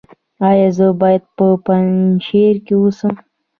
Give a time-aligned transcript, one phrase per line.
[0.47, 3.13] ایا زه باید په پنجشیر کې اوسم؟